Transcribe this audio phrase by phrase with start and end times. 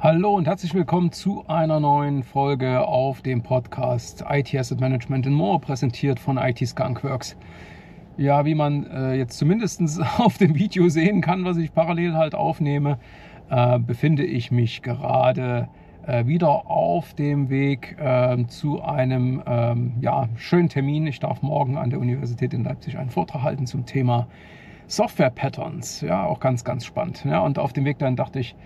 [0.00, 5.34] Hallo und herzlich willkommen zu einer neuen Folge auf dem Podcast IT Asset Management in
[5.34, 7.36] More, präsentiert von IT Skunkworks.
[8.16, 9.82] Ja, wie man äh, jetzt zumindest
[10.18, 12.98] auf dem Video sehen kann, was ich parallel halt aufnehme,
[13.50, 15.68] äh, befinde ich mich gerade
[16.08, 21.06] wieder auf dem Weg ähm, zu einem ähm, ja, schönen Termin.
[21.06, 24.26] Ich darf morgen an der Universität in Leipzig einen Vortrag halten zum Thema
[24.86, 26.00] Software Patterns.
[26.00, 27.24] Ja, auch ganz, ganz spannend.
[27.24, 28.56] Ja, und auf dem Weg dann dachte ich,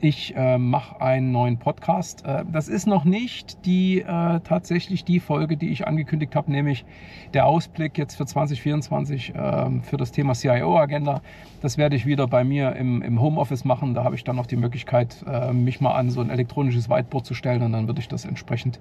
[0.00, 2.24] ich äh, mache einen neuen Podcast.
[2.24, 6.84] Äh, das ist noch nicht die äh, tatsächlich die Folge, die ich angekündigt habe, nämlich
[7.32, 11.22] der Ausblick jetzt für 2024 ähm, für das Thema CIO-Agenda.
[11.60, 13.94] Das werde ich wieder bei mir im, im Homeoffice machen.
[13.94, 17.24] Da habe ich dann noch die Möglichkeit, äh, mich mal an so ein elektronisches Whiteboard
[17.24, 18.80] zu stellen und dann würde ich das entsprechend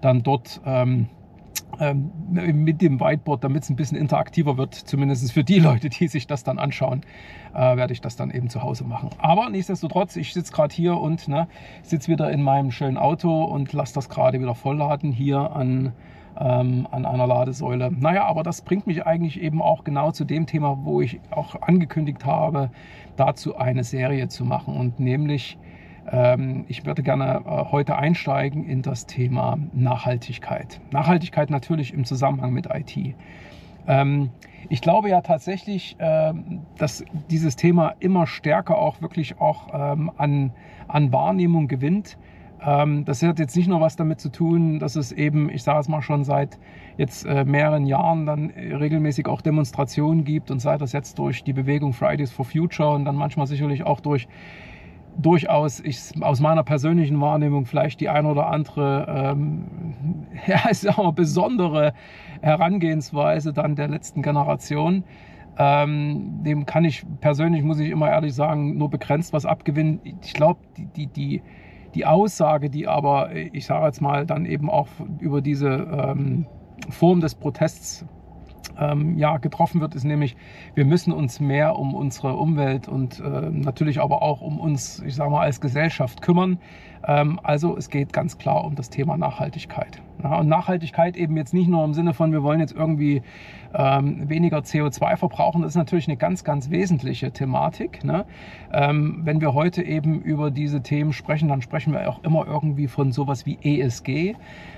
[0.00, 1.08] dann dort ähm,
[2.32, 6.26] mit dem Whiteboard, damit es ein bisschen interaktiver wird, zumindest für die Leute, die sich
[6.26, 7.02] das dann anschauen,
[7.54, 9.10] äh, werde ich das dann eben zu Hause machen.
[9.18, 11.46] Aber nichtsdestotrotz, ich sitze gerade hier und ne,
[11.82, 15.92] sitze wieder in meinem schönen Auto und lasse das gerade wieder vollladen hier an,
[16.38, 17.92] ähm, an einer Ladesäule.
[17.92, 21.62] Naja, aber das bringt mich eigentlich eben auch genau zu dem Thema, wo ich auch
[21.62, 22.70] angekündigt habe,
[23.16, 25.67] dazu eine Serie zu machen und nämlich ähm,
[26.68, 30.80] ich würde gerne äh, heute einsteigen in das Thema Nachhaltigkeit.
[30.90, 33.14] Nachhaltigkeit natürlich im Zusammenhang mit IT.
[33.86, 34.30] Ähm,
[34.68, 40.52] ich glaube ja tatsächlich, ähm, dass dieses Thema immer stärker auch wirklich auch an,
[40.88, 42.18] an Wahrnehmung gewinnt.
[42.58, 45.88] Das hat jetzt nicht nur was damit zu tun, dass es eben, ich sage es
[45.88, 46.58] mal schon seit
[46.96, 51.52] jetzt äh, mehreren Jahren dann regelmäßig auch Demonstrationen gibt und sei das jetzt durch die
[51.52, 54.26] Bewegung Fridays for Future und dann manchmal sicherlich auch durch
[55.18, 59.64] durchaus ich, aus meiner persönlichen Wahrnehmung vielleicht die ein oder andere ähm,
[60.46, 61.92] ja, ich sag mal, besondere
[62.40, 65.04] Herangehensweise dann der letzten Generation.
[65.58, 70.00] Ähm, dem kann ich persönlich, muss ich immer ehrlich sagen, nur begrenzt was abgewinnen.
[70.22, 71.42] Ich glaube, die, die, die,
[71.94, 74.86] die Aussage, die aber, ich sage jetzt mal, dann eben auch
[75.18, 76.46] über diese ähm,
[76.90, 78.06] Form des Protests
[78.78, 80.36] ähm, ja, getroffen wird, ist nämlich,
[80.74, 85.14] wir müssen uns mehr um unsere Umwelt und äh, natürlich aber auch um uns, ich
[85.14, 86.58] sage mal, als Gesellschaft kümmern.
[87.06, 90.00] Ähm, also es geht ganz klar um das Thema Nachhaltigkeit.
[90.22, 93.22] Und Nachhaltigkeit eben jetzt nicht nur im Sinne von, wir wollen jetzt irgendwie
[93.72, 98.02] ähm, weniger CO2 verbrauchen, das ist natürlich eine ganz, ganz wesentliche Thematik.
[98.02, 98.24] Ne?
[98.72, 102.88] Ähm, wenn wir heute eben über diese Themen sprechen, dann sprechen wir auch immer irgendwie
[102.88, 104.34] von sowas wie ESG.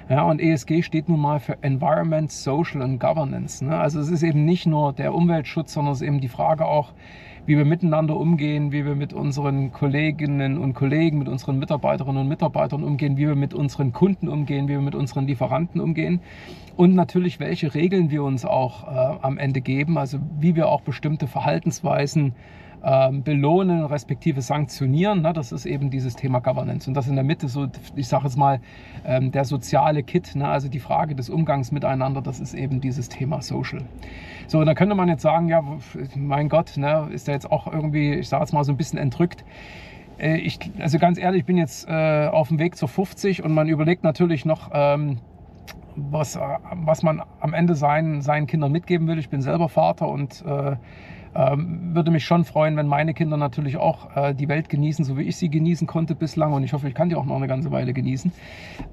[0.08, 3.64] Und ESG steht nun mal für Environment, Social and Governance.
[3.64, 3.78] Ne?
[3.78, 6.92] Also es ist eben nicht nur der Umweltschutz, sondern es ist eben die Frage auch,
[7.46, 12.28] wie wir miteinander umgehen, wie wir mit unseren Kolleginnen und Kollegen, mit unseren Mitarbeiterinnen und
[12.28, 16.20] Mitarbeitern umgehen, wie wir mit unseren Kunden umgehen, wie wir mit unseren Lieferanten umgehen.
[16.76, 20.80] Und natürlich, welche Regeln wir uns auch äh, am Ende geben, also wie wir auch
[20.82, 22.34] bestimmte Verhaltensweisen
[22.82, 25.22] ähm, belohnen, respektive sanktionieren.
[25.22, 25.32] Ne?
[25.32, 26.88] Das ist eben dieses Thema Governance.
[26.88, 28.60] Und das in der Mitte so, ich sage jetzt mal,
[29.04, 30.48] ähm, der soziale Kit, ne?
[30.48, 33.82] also die Frage des Umgangs miteinander, das ist eben dieses Thema Social.
[34.46, 35.62] So, und da könnte man jetzt sagen, ja,
[36.16, 37.08] mein Gott, ne?
[37.12, 39.44] ist der jetzt auch irgendwie, ich sage jetzt mal so ein bisschen entrückt.
[40.18, 43.52] Äh, ich, also ganz ehrlich, ich bin jetzt äh, auf dem Weg zur 50 und
[43.52, 45.18] man überlegt natürlich noch, ähm,
[45.96, 46.40] was, äh,
[46.72, 49.18] was man am Ende seinen, seinen Kindern mitgeben will.
[49.18, 50.76] Ich bin selber Vater und äh,
[51.34, 55.16] ähm, würde mich schon freuen, wenn meine Kinder natürlich auch äh, die Welt genießen, so
[55.16, 56.52] wie ich sie genießen konnte bislang.
[56.52, 58.32] Und ich hoffe, ich kann die auch noch eine ganze Weile genießen.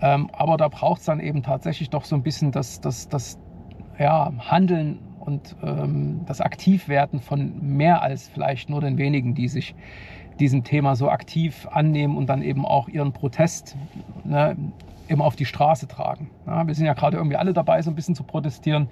[0.02, 3.40] Ähm, aber da braucht es dann eben tatsächlich doch so ein bisschen das, das, das
[3.98, 9.76] ja, Handeln und ähm, das Aktivwerden von mehr als vielleicht nur den wenigen, die sich
[10.40, 13.76] diesem Thema so aktiv annehmen und dann eben auch ihren Protest
[14.24, 14.56] ne,
[15.08, 16.30] immer auf die Straße tragen.
[16.46, 18.90] Ja, wir sind ja gerade irgendwie alle dabei, so ein bisschen zu protestieren.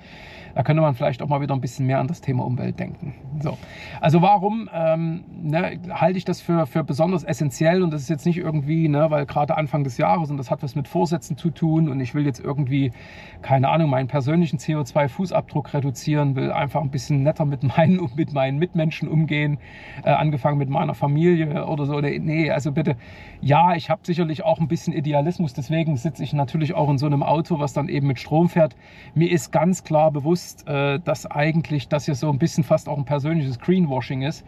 [0.55, 3.13] Da könnte man vielleicht auch mal wieder ein bisschen mehr an das Thema Umwelt denken.
[3.41, 3.57] So.
[3.99, 7.83] Also warum ähm, ne, halte ich das für, für besonders essentiell?
[7.83, 10.63] Und das ist jetzt nicht irgendwie, ne, weil gerade Anfang des Jahres und das hat
[10.63, 12.93] was mit Vorsätzen zu tun und ich will jetzt irgendwie,
[13.41, 18.57] keine Ahnung, meinen persönlichen CO2-Fußabdruck reduzieren, will einfach ein bisschen netter mit meinen, mit meinen
[18.57, 19.57] Mitmenschen umgehen,
[20.03, 21.99] äh, angefangen mit meiner Familie oder so.
[21.99, 22.95] Nee, also bitte,
[23.41, 27.07] ja, ich habe sicherlich auch ein bisschen Idealismus, deswegen sitze ich natürlich auch in so
[27.07, 28.75] einem Auto, was dann eben mit Strom fährt.
[29.15, 32.99] Mir ist ganz klar bewusst, äh, dass eigentlich das hier so ein bisschen fast auch
[32.99, 34.45] ein persönliches Greenwashing ist.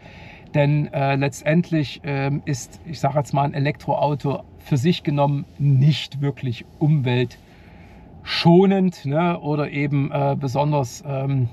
[0.54, 6.20] Denn äh, letztendlich äh, ist, ich sage jetzt mal, ein Elektroauto für sich genommen nicht
[6.20, 9.40] wirklich umweltschonend ne?
[9.40, 11.48] oder eben äh, besonders ähm,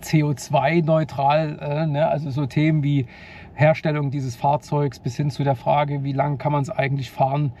[0.00, 1.58] CO2-neutral.
[1.60, 2.08] Äh, ne?
[2.08, 3.04] Also so Themen wie
[3.52, 7.52] Herstellung dieses Fahrzeugs bis hin zu der Frage, wie lang kann man es eigentlich fahren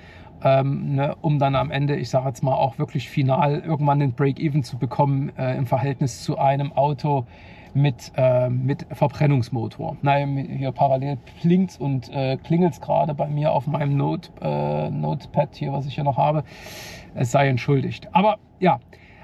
[0.44, 4.12] ähm, ne, um dann am Ende, ich sage jetzt mal, auch wirklich final irgendwann den
[4.12, 7.26] Break-Even zu bekommen äh, im Verhältnis zu einem Auto
[7.74, 9.96] mit, äh, mit Verbrennungsmotor.
[10.02, 14.90] Nein, hier parallel blinkt und äh, klingelt es gerade bei mir auf meinem Note, äh,
[14.90, 16.44] Notepad hier, was ich hier noch habe.
[17.14, 18.08] Es sei entschuldigt.
[18.12, 18.80] Aber ja,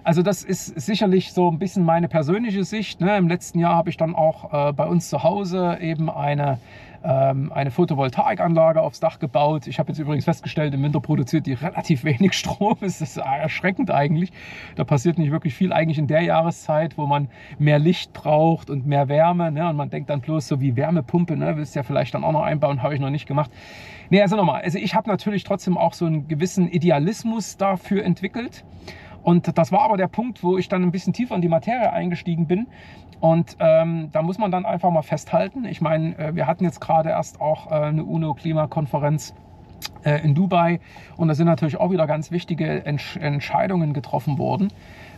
[0.08, 2.98] also das ist sicherlich so ein bisschen meine persönliche Sicht.
[3.02, 3.14] Ne?
[3.18, 6.56] Im letzten Jahr habe ich dann auch äh, bei uns zu Hause eben eine
[7.04, 9.66] ähm, eine Photovoltaikanlage aufs Dach gebaut.
[9.66, 12.78] Ich habe jetzt übrigens festgestellt, im Winter produziert die relativ wenig Strom.
[12.88, 14.32] Das ist erschreckend eigentlich.
[14.76, 17.28] Da passiert nicht wirklich viel eigentlich in der Jahreszeit, wo man
[17.58, 19.52] mehr Licht braucht und mehr Wärme.
[19.52, 19.68] Ne?
[19.68, 21.56] Und man denkt dann bloß so wie Wärmepumpe, ne?
[21.56, 23.50] willst ja vielleicht dann auch noch einbauen, habe ich noch nicht gemacht.
[24.08, 28.64] Nee, also nochmal, also ich habe natürlich trotzdem auch so einen gewissen Idealismus dafür entwickelt.
[29.28, 31.92] Und das war aber der Punkt, wo ich dann ein bisschen tiefer in die Materie
[31.92, 32.66] eingestiegen bin.
[33.20, 35.66] Und ähm, da muss man dann einfach mal festhalten.
[35.66, 39.34] Ich meine, äh, wir hatten jetzt gerade erst auch äh, eine UNO-Klimakonferenz
[40.02, 40.80] äh, in Dubai
[41.18, 44.72] und da sind natürlich auch wieder ganz wichtige Entsch Entscheidungen getroffen worden.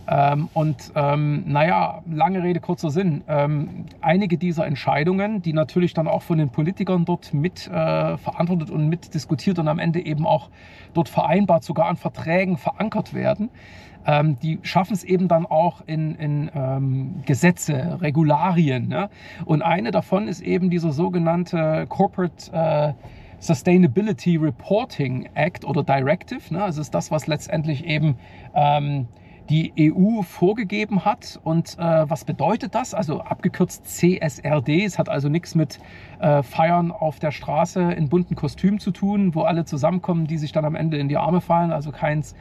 [0.09, 3.23] Ähm, und ähm, naja, lange Rede, kurzer Sinn.
[3.29, 8.71] Ähm, einige dieser Entscheidungen, die natürlich dann auch von den Politikern dort mit äh, verantwortet
[8.71, 10.49] und mit diskutiert und am Ende eben auch
[10.95, 13.51] dort vereinbart, sogar an Verträgen verankert werden,
[14.07, 18.89] ähm, die schaffen es eben dann auch in, in ähm, Gesetze, Regularien.
[18.89, 19.11] Ne?
[19.45, 22.93] Und eine davon ist eben dieser sogenannte Corporate äh,
[23.41, 26.53] Sustainability Reporting Act oder Directive.
[26.53, 26.63] Ne?
[26.63, 28.17] Also ist das, was letztendlich eben
[28.55, 29.09] ähm,
[29.51, 31.41] die EU vorgegeben hat.
[31.43, 32.95] Und äh, was bedeutet das?
[32.95, 34.85] Also abgekürzt CSRD.
[34.85, 35.81] Es hat also nichts mit
[36.21, 40.53] äh, Feiern auf der Straße in bunten Kostümen zu tun, wo alle zusammenkommen, die sich
[40.53, 41.73] dann am Ende in die Arme fallen.
[41.73, 42.37] Also keins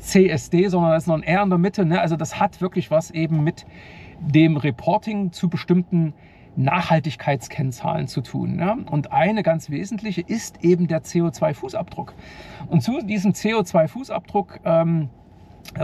[0.00, 1.84] CSD, sondern das ist noch ein R in der Mitte.
[1.84, 2.00] Ne?
[2.00, 3.66] Also das hat wirklich was eben mit
[4.20, 6.14] dem Reporting zu bestimmten
[6.54, 8.56] Nachhaltigkeitskennzahlen zu tun.
[8.56, 8.76] Ne?
[8.88, 12.12] Und eine ganz wesentliche ist eben der CO2-Fußabdruck.
[12.68, 15.21] Und zu diesem CO2-Fußabdruck ähm, äh,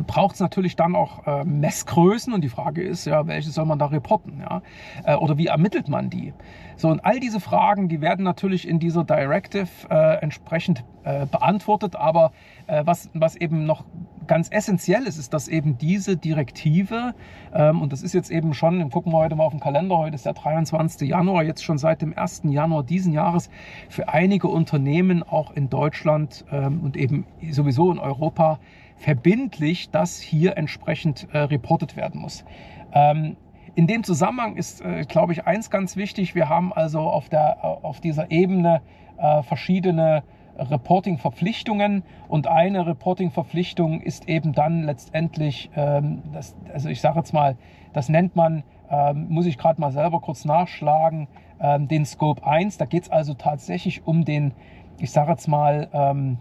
[0.06, 3.78] braucht es natürlich dann auch äh, Messgrößen und die Frage ist ja, welche soll man
[3.78, 4.62] da reporten, ja?
[5.04, 6.34] Äh, oder wie ermittelt man die?
[6.76, 11.96] So und all diese Fragen, die werden natürlich in dieser Directive äh, entsprechend äh, beantwortet,
[11.96, 12.32] aber
[12.66, 13.84] äh, was, was eben noch
[14.26, 17.14] ganz essentiell ist, ist, dass eben diese Direktive,
[17.54, 20.14] ähm, und das ist jetzt eben schon, gucken wir heute mal auf den Kalender, heute
[20.14, 21.08] ist der 23.
[21.08, 22.42] Januar, jetzt schon seit dem 1.
[22.44, 23.48] Januar diesen Jahres
[23.88, 28.58] für einige Unternehmen auch in Deutschland ähm, und eben sowieso in Europa
[28.98, 32.44] verbindlich, dass hier entsprechend äh, reportet werden muss.
[32.92, 33.36] Ähm,
[33.74, 36.34] in dem Zusammenhang ist, äh, glaube ich, eins ganz wichtig.
[36.34, 38.82] Wir haben also auf, der, auf dieser Ebene
[39.18, 40.22] äh, verschiedene
[40.58, 47.56] Reporting-Verpflichtungen und eine Reporting-Verpflichtung ist eben dann letztendlich, ähm, das, also ich sage jetzt mal,
[47.92, 51.28] das nennt man, ähm, muss ich gerade mal selber kurz nachschlagen,
[51.60, 52.78] ähm, den Scope 1.
[52.78, 54.52] Da geht es also tatsächlich um den,
[54.98, 56.38] ich sage jetzt mal, ähm,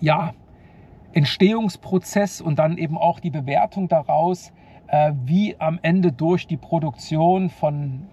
[0.00, 0.32] ja,
[1.12, 4.52] Entstehungsprozess und dann eben auch die Bewertung daraus,
[4.88, 8.06] äh, wie am Ende durch die Produktion von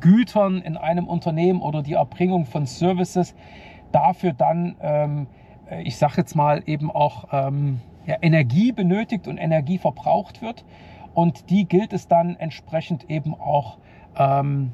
[0.00, 3.34] Gütern in einem Unternehmen oder die Erbringung von Services
[3.92, 5.26] dafür dann, ähm,
[5.70, 10.64] äh, ich sage jetzt mal, eben auch ähm, Energie benötigt und Energie verbraucht wird.
[11.14, 13.78] Und die gilt es dann entsprechend eben auch
[14.16, 14.72] ähm,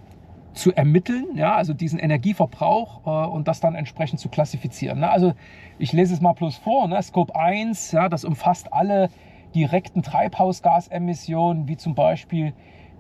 [0.57, 5.01] zu ermitteln, ja, also diesen Energieverbrauch äh, und das dann entsprechend zu klassifizieren.
[5.01, 5.11] Ne?
[5.11, 5.35] Also
[5.79, 7.01] ich lese es mal bloß vor, ne?
[7.03, 9.11] Scope 1, ja, das umfasst alle
[9.55, 12.53] direkten Treibhausgasemissionen, wie zum Beispiel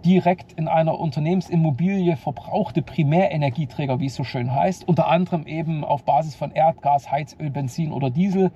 [0.04, 6.04] direkt in einer Unternehmensimmobilie verbrauchte Primärenergieträger, wie es so schön heißt, unter anderem eben auf
[6.04, 8.52] Basis von Erdgas, Heizöl, Benzin oder Diesel.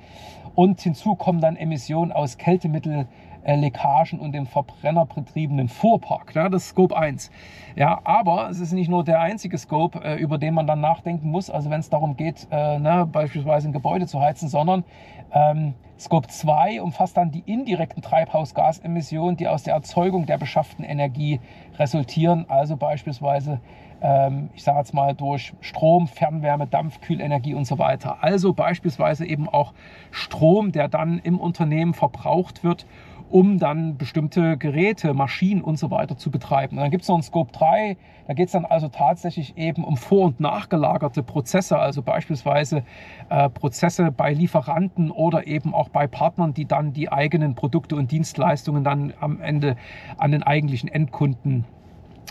[0.55, 3.07] Und hinzu kommen dann Emissionen aus Kältemittel,
[3.47, 6.35] Leckagen und dem verbrennerbetriebenen Fuhrpark.
[6.35, 7.31] Ja, das ist Scope 1.
[7.77, 11.31] Ja, aber es ist nicht nur der einzige Scope, äh, über den man dann nachdenken
[11.31, 14.85] muss, also wenn es darum geht, äh, ne, beispielsweise ein Gebäude zu heizen, sondern
[15.33, 21.41] ähm, Scope 2 umfasst dann die indirekten Treibhausgasemissionen, die aus der Erzeugung der beschafften Energie
[21.79, 23.61] resultieren, also beispielsweise
[24.03, 28.23] ähm, ich sage jetzt mal durch Strom, Fernwärme, Dampf, Kühlenergie und so weiter.
[28.23, 29.73] Also beispielsweise eben auch
[30.11, 32.87] Strom, der dann im Unternehmen verbraucht wird,
[33.31, 36.77] um dann bestimmte Geräte, Maschinen und so weiter zu betreiben.
[36.77, 37.97] Und dann gibt es noch einen Scope 3,
[38.27, 42.83] da geht es dann also tatsächlich eben um vor- und nachgelagerte Prozesse, also beispielsweise
[43.29, 48.11] äh, Prozesse bei Lieferanten oder eben auch bei Partnern, die dann die eigenen Produkte und
[48.11, 49.77] Dienstleistungen dann am Ende
[50.19, 51.65] an den eigentlichen Endkunden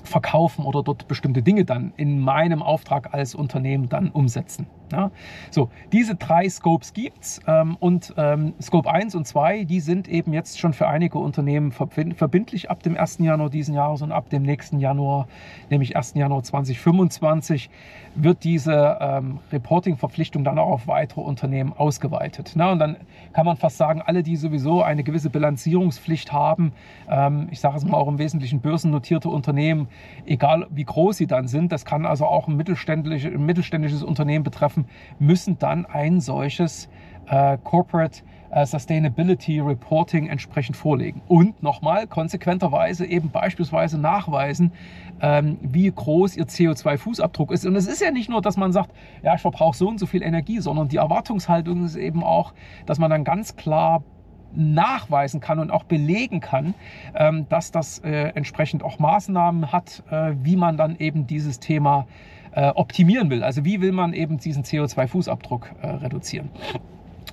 [0.09, 4.67] verkaufen oder dort bestimmte Dinge dann in meinem Auftrag als Unternehmen dann umsetzen.
[4.91, 5.11] Ja?
[5.51, 10.33] So, diese drei Scopes gibt's ähm, und ähm, Scope 1 und 2, die sind eben
[10.33, 13.19] jetzt schon für einige Unternehmen verbindlich ab dem 1.
[13.19, 15.27] Januar diesen Jahres und ab dem nächsten Januar,
[15.69, 16.15] nämlich 1.
[16.15, 17.69] Januar 2025,
[18.15, 22.53] wird diese ähm, Reporting-Verpflichtung dann auch auf weitere Unternehmen ausgeweitet.
[22.55, 22.97] Na, und dann
[23.33, 26.73] kann man fast sagen, alle, die sowieso eine gewisse Bilanzierungspflicht haben,
[27.09, 29.87] ähm, ich sage es mal auch im Wesentlichen börsennotierte Unternehmen,
[30.25, 34.43] egal wie groß sie dann sind, das kann also auch ein mittelständisches, ein mittelständisches Unternehmen
[34.43, 34.85] betreffen,
[35.19, 36.89] müssen dann ein solches
[37.27, 41.21] äh, Corporate äh, Sustainability Reporting entsprechend vorlegen.
[41.27, 44.71] Und nochmal konsequenterweise eben beispielsweise nachweisen,
[45.21, 47.65] ähm, wie groß ihr CO2-Fußabdruck ist.
[47.65, 48.91] Und es ist ja nicht nur, dass man sagt,
[49.23, 52.53] ja, ich verbrauche so und so viel Energie, sondern die Erwartungshaltung ist eben auch,
[52.85, 54.03] dass man dann ganz klar
[54.55, 56.73] nachweisen kann und auch belegen kann,
[57.15, 62.07] ähm, dass das äh, entsprechend auch Maßnahmen hat, äh, wie man dann eben dieses Thema
[62.51, 63.43] äh, optimieren will.
[63.43, 66.49] Also wie will man eben diesen CO2-Fußabdruck reduzieren.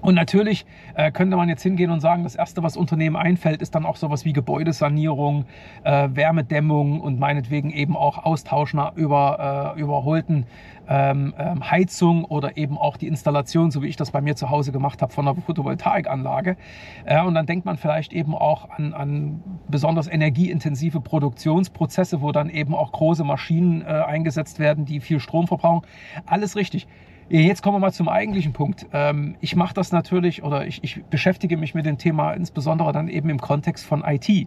[0.06, 3.74] Und natürlich äh, könnte man jetzt hingehen und sagen, das Erste, was Unternehmen einfällt, ist
[3.74, 5.46] dann auch sowas wie Gebäudesanierung,
[5.82, 10.46] äh, Wärmedämmung und meinetwegen eben auch Austauschen über äh, überholten
[10.88, 14.48] ähm, ähm, Heizung oder eben auch die Installation, so wie ich das bei mir zu
[14.48, 16.56] Hause gemacht habe, von einer Photovoltaikanlage.
[17.04, 22.48] Äh, und dann denkt man vielleicht eben auch an, an besonders energieintensive Produktionsprozesse, wo dann
[22.48, 25.84] eben auch große Maschinen äh, eingesetzt werden, die viel Strom verbrauchen.
[26.26, 26.86] Alles richtig.
[27.28, 28.86] Jetzt kommen wir mal zum eigentlichen Punkt.
[28.92, 33.08] Ähm, ich mache das natürlich oder ich, ich, beschäftige mich mit dem Thema insbesondere dann
[33.08, 34.46] eben im Kontext von IT.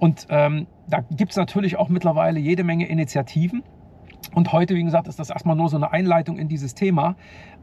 [0.00, 3.62] Und ähm, da gibt es natürlich auch mittlerweile jede Menge Initiativen.
[4.34, 7.14] Und heute, wie gesagt, ist das erstmal nur so eine Einleitung in dieses Thema.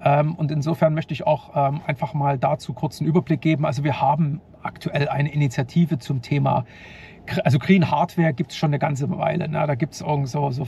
[0.04, 3.66] Ähm, und insofern möchte ich auch ähm, einfach mal dazu kurz einen Überblick geben.
[3.66, 6.66] Also wir haben aktuell eine Initiative zum Thema
[7.44, 9.48] also Green Hardware gibt es schon eine ganze Weile.
[9.50, 9.64] Ne?
[9.68, 10.64] Da gibt es irgend so, so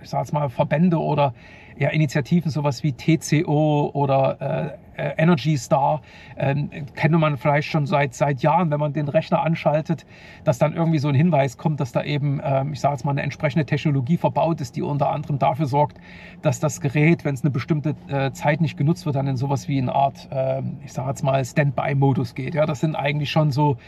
[0.00, 1.34] ich sag mal, Verbände oder
[1.78, 6.02] ja, Initiativen, sowas wie TCO oder äh, äh, Energy Star,
[6.36, 10.04] ähm, kennt man vielleicht schon seit, seit Jahren, wenn man den Rechner anschaltet,
[10.44, 13.12] dass dann irgendwie so ein Hinweis kommt, dass da eben, ähm, ich sage jetzt mal,
[13.12, 15.98] eine entsprechende Technologie verbaut ist, die unter anderem dafür sorgt,
[16.42, 19.68] dass das Gerät, wenn es eine bestimmte äh, Zeit nicht genutzt wird, dann in sowas
[19.68, 22.54] wie eine Art, äh, ich sage jetzt mal, Standby-Modus geht.
[22.54, 23.78] Ja, das sind eigentlich schon so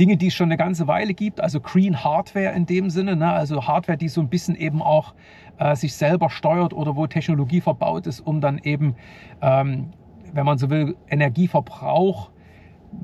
[0.00, 3.32] Dinge, die es schon eine ganze Weile gibt, also Green Hardware in dem Sinne, ne?
[3.32, 5.14] also Hardware, die so ein bisschen eben auch
[5.58, 8.94] äh, sich selber steuert oder wo Technologie verbaut ist, um dann eben,
[9.42, 9.90] ähm,
[10.32, 12.30] wenn man so will, Energieverbrauch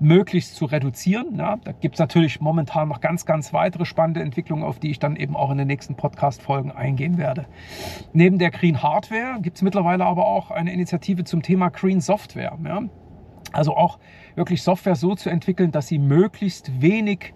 [0.00, 1.36] möglichst zu reduzieren.
[1.36, 4.98] Ja, da gibt es natürlich momentan noch ganz, ganz weitere spannende Entwicklungen, auf die ich
[4.98, 7.46] dann eben auch in den nächsten Podcast-Folgen eingehen werde.
[8.12, 12.56] Neben der Green Hardware gibt es mittlerweile aber auch eine Initiative zum Thema Green Software.
[12.64, 12.82] Ja.
[13.52, 13.98] Also auch
[14.34, 17.34] wirklich Software so zu entwickeln, dass sie möglichst wenig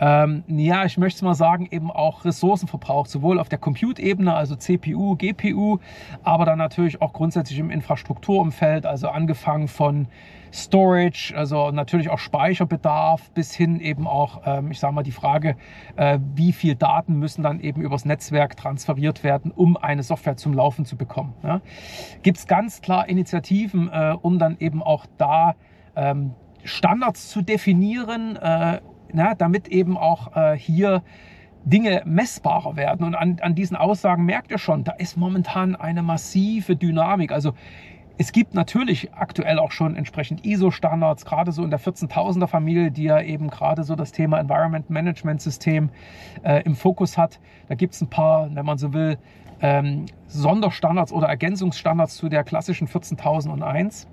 [0.00, 4.56] ähm, ja, ich möchte mal sagen, eben auch Ressourcen verbraucht, sowohl auf der Compute-Ebene, also
[4.56, 5.78] CPU, GPU,
[6.22, 10.08] aber dann natürlich auch grundsätzlich im Infrastrukturumfeld, also angefangen von
[10.52, 15.56] Storage, also natürlich auch Speicherbedarf, bis hin eben auch, ähm, ich sage mal, die Frage,
[15.96, 20.54] äh, wie viel Daten müssen dann eben übers Netzwerk transferiert werden, um eine Software zum
[20.54, 21.34] Laufen zu bekommen.
[21.42, 21.60] Ja?
[22.22, 25.54] Gibt es ganz klar Initiativen, äh, um dann eben auch da
[25.94, 26.32] ähm,
[26.64, 28.80] Standards zu definieren, äh,
[29.12, 31.02] na, damit eben auch äh, hier
[31.64, 33.04] Dinge messbarer werden.
[33.04, 37.32] Und an, an diesen Aussagen merkt ihr schon, da ist momentan eine massive Dynamik.
[37.32, 37.52] Also
[38.20, 43.04] es gibt natürlich aktuell auch schon entsprechend ISO-Standards, gerade so in der 14.000er Familie, die
[43.04, 45.88] ja eben gerade so das Thema Environment Management System
[46.42, 47.40] äh, im Fokus hat.
[47.68, 49.16] Da gibt es ein paar, wenn man so will,
[49.62, 54.06] ähm, Sonderstandards oder Ergänzungsstandards zu der klassischen 14.001.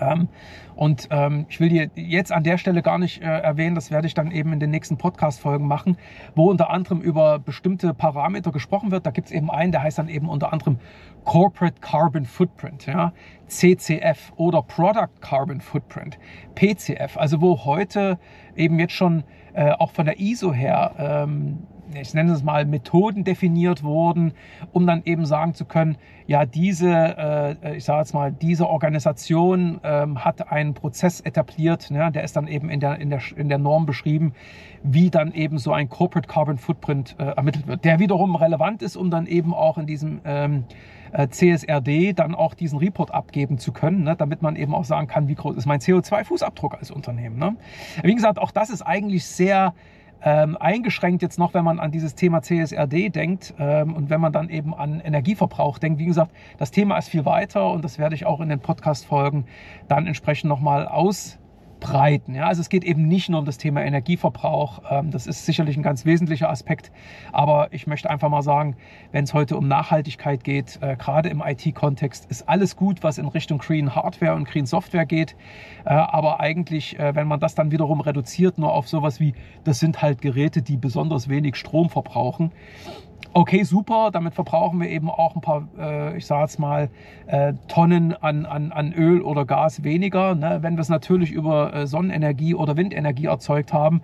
[0.00, 0.28] Ähm,
[0.74, 4.06] und ähm, ich will dir jetzt an der Stelle gar nicht äh, erwähnen, das werde
[4.06, 5.96] ich dann eben in den nächsten Podcast-Folgen machen,
[6.34, 9.06] wo unter anderem über bestimmte Parameter gesprochen wird.
[9.06, 10.78] Da gibt es eben einen, der heißt dann eben unter anderem
[11.24, 13.12] Corporate Carbon Footprint, ja,
[13.46, 16.18] CCF oder Product Carbon Footprint,
[16.54, 17.16] PCF.
[17.16, 18.18] Also wo heute
[18.54, 19.24] eben jetzt schon
[19.54, 24.32] äh, auch von der ISO her ähm, ich nenne es mal, Methoden definiert wurden,
[24.72, 26.90] um dann eben sagen zu können, ja, diese,
[27.62, 32.36] äh, ich sage jetzt mal, diese Organisation ähm, hat einen Prozess etabliert, ne, der ist
[32.36, 34.32] dann eben in der, in, der, in der Norm beschrieben,
[34.82, 38.96] wie dann eben so ein Corporate Carbon Footprint äh, ermittelt wird, der wiederum relevant ist,
[38.96, 40.64] um dann eben auch in diesem ähm,
[41.12, 45.06] äh, CSRD dann auch diesen Report abgeben zu können, ne, damit man eben auch sagen
[45.06, 47.38] kann, wie groß ist mein CO2-Fußabdruck als Unternehmen.
[47.38, 47.56] Ne?
[48.02, 49.74] Wie gesagt, auch das ist eigentlich sehr
[50.26, 54.32] ähm, eingeschränkt jetzt noch, wenn man an dieses Thema CSRD denkt ähm, und wenn man
[54.32, 56.00] dann eben an Energieverbrauch denkt.
[56.00, 59.44] Wie gesagt, das Thema ist viel weiter und das werde ich auch in den Podcast-Folgen
[59.86, 61.38] dann entsprechend nochmal aus
[61.80, 62.34] breiten.
[62.34, 64.82] Ja, also es geht eben nicht nur um das Thema Energieverbrauch.
[64.90, 66.90] Ähm, das ist sicherlich ein ganz wesentlicher Aspekt.
[67.32, 68.76] Aber ich möchte einfach mal sagen,
[69.12, 73.26] wenn es heute um Nachhaltigkeit geht, äh, gerade im IT-Kontext, ist alles gut, was in
[73.26, 75.36] Richtung Green Hardware und Green Software geht.
[75.84, 79.78] Äh, aber eigentlich, äh, wenn man das dann wiederum reduziert, nur auf sowas wie, das
[79.78, 82.52] sind halt Geräte, die besonders wenig Strom verbrauchen,
[83.32, 86.88] okay, super, damit verbrauchen wir eben auch ein paar, äh, ich sage jetzt mal,
[87.26, 90.34] äh, Tonnen an, an, an Öl oder Gas weniger.
[90.34, 90.58] Ne?
[90.62, 94.02] Wenn wir es natürlich über äh, Sonnenenergie oder Windenergie erzeugt haben,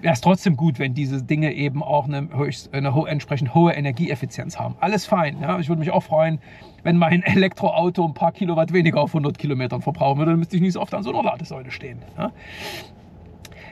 [0.00, 3.72] wäre es trotzdem gut, wenn diese Dinge eben auch eine, höchst, eine ho entsprechend hohe
[3.72, 4.76] Energieeffizienz haben.
[4.80, 5.40] Alles fein.
[5.40, 5.58] Ja?
[5.58, 6.38] Ich würde mich auch freuen,
[6.82, 10.62] wenn mein Elektroauto ein paar Kilowatt weniger auf 100 Kilometern verbrauchen würde, dann müsste ich
[10.62, 12.02] nicht so oft an so einer Ladesäule stehen.
[12.18, 12.32] Ja?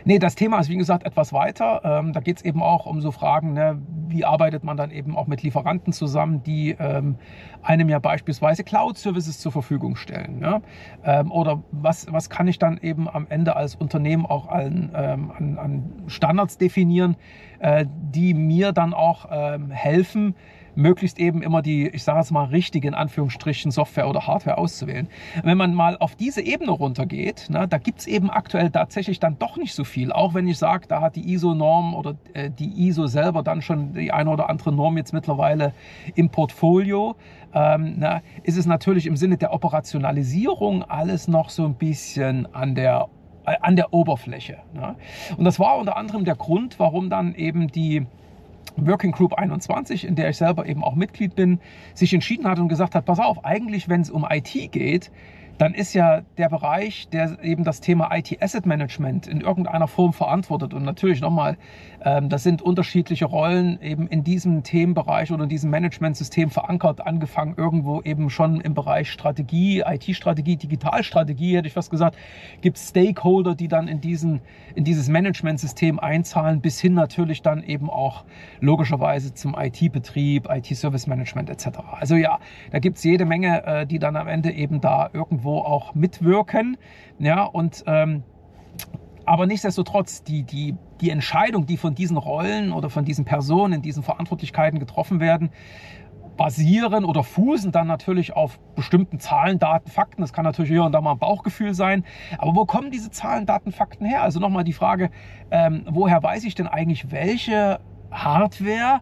[0.07, 1.81] Nee, das Thema ist wie gesagt etwas weiter.
[1.83, 5.17] Ähm, da geht es eben auch um so Fragen, ne, wie arbeitet man dann eben
[5.17, 7.17] auch mit Lieferanten zusammen, die ähm,
[7.63, 10.41] einem ja beispielsweise Cloud-Services zur Verfügung stellen.
[10.41, 10.61] Ne?
[11.05, 15.33] Ähm, oder was, was kann ich dann eben am Ende als Unternehmen auch an, ähm,
[15.37, 17.17] an, an Standards definieren,
[17.61, 20.35] äh, die mir dann auch ähm, helfen,
[20.77, 25.09] möglichst eben immer die, ich sage es mal, richtige in Anführungsstrichen Software oder Hardware auszuwählen.
[25.43, 29.39] Wenn man mal auf diese Ebene runtergeht, ne, da gibt es eben aktuell tatsächlich dann
[29.39, 30.13] doch nicht so viel.
[30.13, 33.95] Auch wenn ich sage, da hat die ISO-Norm oder äh, die ISO selber dann schon
[33.95, 35.73] die eine oder andere Norm jetzt mittlerweile
[36.15, 37.17] im Portfolio,
[37.55, 42.75] ähm, na, ist es natürlich im Sinne der Operationalisierung alles noch so ein bisschen an
[42.75, 43.09] der
[43.47, 44.59] äh, an der Oberfläche.
[44.73, 44.97] Ne?
[45.37, 48.07] Und das war unter anderem der Grund, warum dann eben die
[48.77, 51.61] Working Group 21, in der ich selber eben auch Mitglied bin,
[51.95, 55.11] sich entschieden hat und gesagt hat, pass auf, eigentlich, wenn es um IT geht,
[55.59, 60.13] dann ist ja der Bereich, der eben das Thema IT Asset Management in irgendeiner Form
[60.13, 60.75] verantwortet.
[60.75, 61.57] Und natürlich nochmal,
[62.05, 68.03] das sind unterschiedliche Rollen eben in diesem Themenbereich oder in diesem Managementsystem verankert, angefangen irgendwo
[68.03, 72.17] eben schon im Bereich Strategie, IT-Strategie, Digitalstrategie, hätte ich fast gesagt,
[72.61, 74.43] gibt Stakeholder, die dann in, diesen,
[74.75, 78.25] in dieses Managementsystem einzahlen, bis hin natürlich dann eben auch
[78.61, 81.79] logischerweise zum IT-Betrieb, IT-Service Management etc.
[81.99, 82.39] Also ja,
[82.71, 86.77] da gibt es jede Menge, äh, die dann am Ende eben da irgendwo auch mitwirken.
[87.19, 88.25] Ja, und ähm,
[89.27, 94.03] aber nichtsdestotrotz, die, die, die Entscheidung, die von diesen Rollen oder von diesen Personen, diesen
[94.03, 95.51] Verantwortlichkeiten getroffen werden,
[96.37, 100.21] basieren oder fußen dann natürlich auf bestimmten Zahlen, Daten, Fakten.
[100.21, 102.05] Das kann natürlich hier und da mal ein Bauchgefühl sein.
[102.39, 104.23] Aber wo kommen diese Zahlen, Daten, Fakten her?
[104.23, 105.11] Also nochmal die Frage,
[105.51, 109.01] ähm, woher weiß ich denn eigentlich, welche Hardware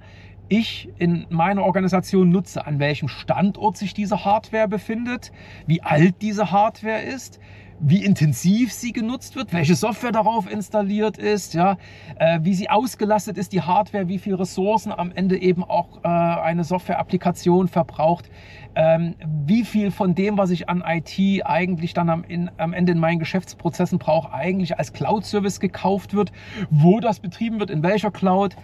[0.49, 5.33] ich in meiner Organisation nutze, an welchem Standort sich diese Hardware befindet,
[5.67, 7.41] wie alt diese Hardware ist,
[7.83, 11.77] wie intensiv sie genutzt wird, welche Software darauf installiert ist, ja,
[12.17, 16.09] äh, wie sie ausgelastet ist, die Hardware, wie viele Ressourcen am Ende eben auch äh,
[16.09, 18.31] eine Software-Applikation verbraucht,
[18.77, 19.17] ähm,
[19.47, 22.99] wie viel von dem, was ich an IT eigentlich dann am, in, am Ende in
[22.99, 26.31] meinen Geschäftsprozessen brauche, eigentlich als Cloud-Service gekauft wird,
[26.71, 28.57] wo das betrieben wird, in welcher Cloud.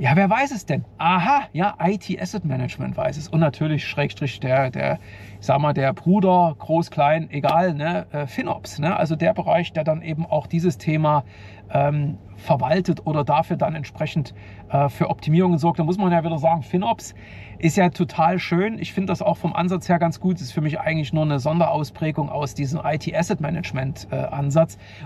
[0.00, 0.86] Ja, wer weiß es denn?
[0.96, 3.28] Aha, ja, IT Asset Management weiß es.
[3.28, 4.98] Und natürlich Schrägstrich der, der,
[5.38, 8.96] ich sag mal, der Bruder, groß, klein, egal, ne, äh, FinOps, ne?
[8.96, 11.24] Also der Bereich, der dann eben auch dieses Thema
[11.72, 14.34] ähm, verwaltet oder dafür dann entsprechend
[14.70, 15.78] äh, für Optimierungen sorgt.
[15.78, 17.14] Da muss man ja wieder sagen, FinOps
[17.58, 18.78] ist ja total schön.
[18.78, 20.40] Ich finde das auch vom Ansatz her ganz gut.
[20.40, 24.26] Ist für mich eigentlich nur eine Sonderausprägung aus diesem IT Asset Management äh.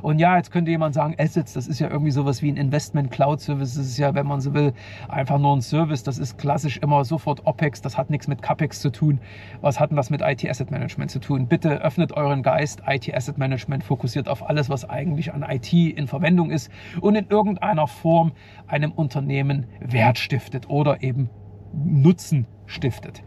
[0.03, 3.11] Und ja, jetzt könnte jemand sagen, Assets, das ist ja irgendwie sowas wie ein Investment
[3.11, 3.75] Cloud Service.
[3.75, 4.73] Das ist ja, wenn man so will,
[5.09, 6.05] einfach nur ein Service.
[6.05, 7.83] Das ist klassisch immer sofort OPEX.
[7.83, 9.21] Das hat nichts mit CAPEX zu tun.
[9.61, 11.49] Was hat denn das mit IT Asset Management zu tun?
[11.49, 12.83] Bitte öffnet euren Geist.
[12.87, 16.54] IT Asset Management fokussiert auf alles, was eigentlich an IT in Verwendung ist
[17.01, 18.33] und in irgendeiner Form
[18.67, 21.31] einem Unternehmen Wert stiftet oder eben
[21.73, 23.23] Nutzen stiftet.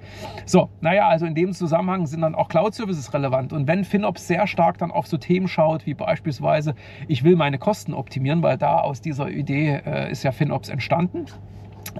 [0.45, 3.53] So, naja, also in dem Zusammenhang sind dann auch Cloud-Services relevant.
[3.53, 6.73] Und wenn FinOps sehr stark dann auf so Themen schaut, wie beispielsweise,
[7.07, 11.25] ich will meine Kosten optimieren, weil da aus dieser Idee äh, ist ja FinOps entstanden,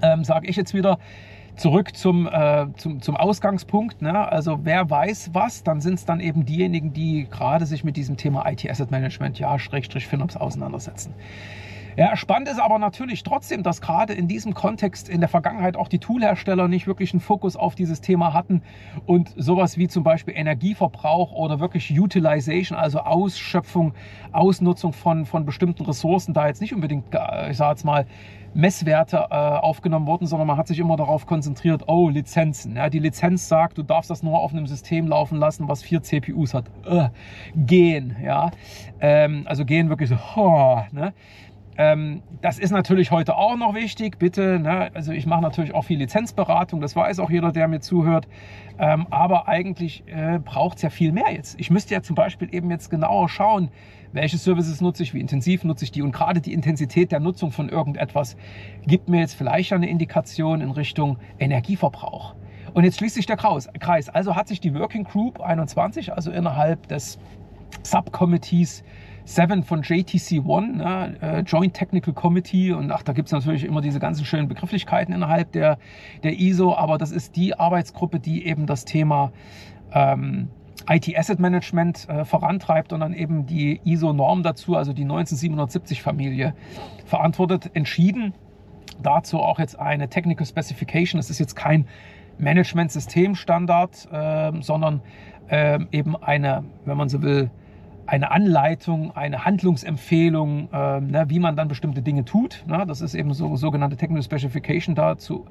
[0.02, 0.98] ähm, sage ich jetzt wieder,
[1.58, 4.00] zurück zum, äh, zum, zum Ausgangspunkt.
[4.00, 4.16] Ne?
[4.16, 8.16] Also wer weiß was, dann sind es dann eben diejenigen, die gerade sich mit diesem
[8.16, 11.14] Thema IT Asset Management, ja, Schrägstrich FinOps auseinandersetzen.
[11.98, 15.88] Ja, spannend ist aber natürlich trotzdem, dass gerade in diesem Kontext in der Vergangenheit auch
[15.88, 18.62] die Toolhersteller nicht wirklich einen Fokus auf dieses Thema hatten
[19.04, 23.94] und sowas wie zum Beispiel Energieverbrauch oder wirklich Utilization, also Ausschöpfung,
[24.30, 27.06] Ausnutzung von, von bestimmten Ressourcen da jetzt nicht unbedingt,
[27.50, 28.06] ich sage jetzt mal,
[28.54, 32.76] Messwerte äh, aufgenommen wurden, sondern man hat sich immer darauf konzentriert, oh, Lizenzen.
[32.76, 36.02] Ja, die Lizenz sagt, du darfst das nur auf einem System laufen lassen, was vier
[36.02, 36.66] CPUs hat.
[36.86, 37.08] Äh,
[37.54, 38.50] gehen, ja.
[39.00, 41.12] Ähm, also gehen wirklich so, oh, ne?
[41.80, 44.58] Ähm, das ist natürlich heute auch noch wichtig, bitte.
[44.58, 44.90] Ne?
[44.94, 48.26] Also ich mache natürlich auch viel Lizenzberatung, das weiß auch jeder, der mir zuhört.
[48.80, 51.58] Ähm, aber eigentlich äh, braucht es ja viel mehr jetzt.
[51.60, 53.70] Ich müsste ja zum Beispiel eben jetzt genauer schauen,
[54.12, 57.52] welche Services nutze ich, wie intensiv nutze ich die und gerade die Intensität der Nutzung
[57.52, 58.36] von irgendetwas
[58.86, 62.34] gibt mir jetzt vielleicht eine Indikation in Richtung Energieverbrauch.
[62.74, 64.08] Und jetzt schließt sich der Kreis.
[64.08, 67.18] Also hat sich die Working Group 21, also innerhalb des
[67.82, 68.84] Subcommittees
[69.24, 72.72] 7 von JTC One, ne, äh, Joint Technical Committee.
[72.72, 75.78] Und ach, da gibt es natürlich immer diese ganzen schönen Begrifflichkeiten innerhalb der,
[76.22, 79.32] der ISO, aber das ist die Arbeitsgruppe, die eben das Thema
[79.92, 80.48] ähm,
[80.88, 86.54] IT Asset Management äh, vorantreibt und dann eben die ISO-Norm dazu, also die 19770-Familie,
[87.04, 88.34] verantwortet, entschieden.
[89.02, 91.18] Dazu auch jetzt eine Technical Specification.
[91.18, 91.86] Das ist jetzt kein
[92.38, 95.00] Management-System-Standard, äh, sondern
[95.48, 97.50] äh, eben eine, wenn man so will,
[98.08, 102.64] eine Anleitung, eine Handlungsempfehlung, äh, ne, wie man dann bestimmte Dinge tut.
[102.66, 102.86] Ne?
[102.88, 105.46] Das ist eben so sogenannte Technical Specification dazu,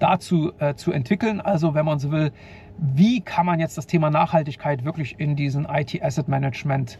[0.00, 1.40] dazu äh, zu entwickeln.
[1.40, 2.32] Also wenn man so will,
[2.78, 6.98] wie kann man jetzt das Thema Nachhaltigkeit wirklich in diesen IT Asset Management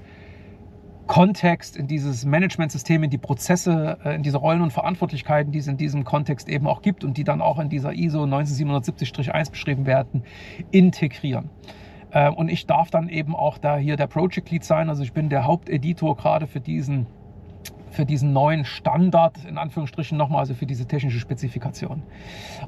[1.09, 5.67] Kontext, in dieses Managementsystem, in die Prozesse, äh, in diese Rollen und Verantwortlichkeiten, die es
[5.67, 9.87] in diesem Kontext eben auch gibt und die dann auch in dieser ISO 19770-1 beschrieben
[9.87, 10.23] werden,
[10.71, 11.51] integrieren.
[12.13, 14.89] Ähm, und ich darf dann eben auch da hier der Project Lead sein.
[14.89, 17.07] Also ich bin der Haupteditor gerade für diesen
[17.91, 22.03] für diesen neuen Standard, in Anführungsstrichen nochmal, also für diese technische Spezifikation.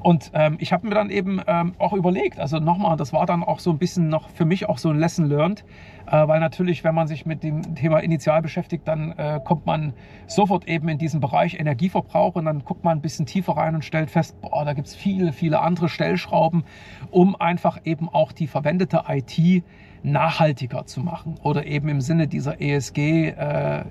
[0.01, 3.43] Und ähm, ich habe mir dann eben ähm, auch überlegt, also nochmal, das war dann
[3.43, 5.63] auch so ein bisschen noch für mich auch so ein Lesson learned,
[6.07, 9.93] äh, weil natürlich, wenn man sich mit dem Thema Initial beschäftigt, dann äh, kommt man
[10.27, 13.85] sofort eben in diesen Bereich Energieverbrauch und dann guckt man ein bisschen tiefer rein und
[13.85, 16.63] stellt fest, boah, da gibt es viele, viele andere Stellschrauben,
[17.11, 19.63] um einfach eben auch die verwendete IT
[20.03, 23.85] nachhaltiger zu machen oder eben im Sinne dieser ESG äh,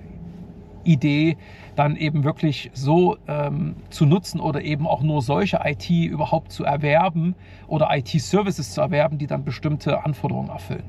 [0.84, 1.36] Idee
[1.76, 6.64] dann eben wirklich so ähm, zu nutzen oder eben auch nur solche IT überhaupt zu
[6.64, 7.34] erwerben
[7.66, 10.84] oder IT-Services zu erwerben, die dann bestimmte Anforderungen erfüllen.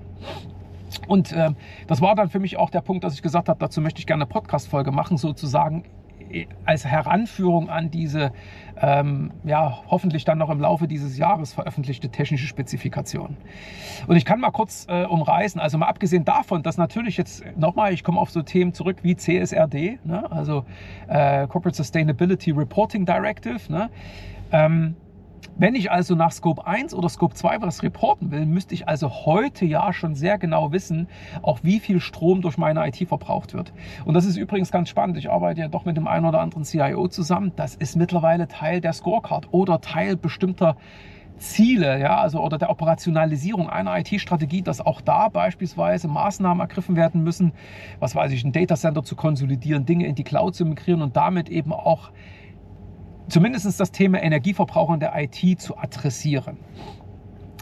[1.08, 1.52] Und äh,
[1.88, 4.08] das war dann für mich auch der Punkt, dass ich gesagt habe, dazu möchte ich
[4.08, 5.84] gerne eine Podcast-Folge machen, sozusagen
[6.66, 8.32] als Heranführung an diese,
[8.82, 13.38] ähm, ja, hoffentlich dann noch im Laufe dieses Jahres veröffentlichte technische Spezifikation.
[14.08, 17.94] Und ich kann mal kurz äh, umreißen, also mal abgesehen davon, dass natürlich jetzt nochmal,
[17.94, 20.66] ich komme auf so Themen zurück wie CSRD, ne, also
[21.08, 23.90] äh, Corporate Sustainability Reporting Directive, ne,
[24.52, 24.96] ähm,
[25.56, 29.26] wenn ich also nach Scope 1 oder Scope 2 was reporten will, müsste ich also
[29.26, 31.08] heute ja schon sehr genau wissen,
[31.42, 33.74] auch wie viel Strom durch meine IT verbraucht wird.
[34.06, 35.18] Und das ist übrigens ganz spannend.
[35.18, 37.52] Ich arbeite ja doch mit dem einen oder anderen CIO zusammen.
[37.56, 40.76] Das ist mittlerweile Teil der Scorecard oder Teil bestimmter
[41.38, 47.24] Ziele, ja, also oder der Operationalisierung einer IT-Strategie, dass auch da beispielsweise Maßnahmen ergriffen werden
[47.24, 47.54] müssen,
[48.00, 51.50] was weiß ich, ein Datacenter zu konsolidieren, Dinge in die Cloud zu migrieren und damit
[51.50, 52.12] eben auch
[53.28, 56.58] zumindest das Thema Energieverbrauch in der IT zu adressieren.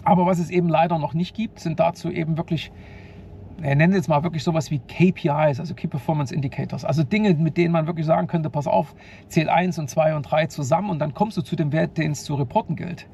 [0.03, 2.71] Aber was es eben leider noch nicht gibt, sind dazu eben wirklich,
[3.63, 6.85] er nennt jetzt mal wirklich sowas wie KPIs, also Key Performance Indicators.
[6.85, 8.95] Also Dinge, mit denen man wirklich sagen könnte, pass auf,
[9.27, 12.11] zähl 1 und 2 und 3 zusammen und dann kommst du zu dem Wert, den
[12.11, 13.07] es zu reporten gilt.